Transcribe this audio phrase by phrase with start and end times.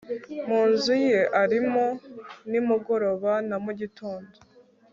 [0.47, 1.85] mu nzu ye arimo,
[2.49, 4.33] nimugoroba na mugitondo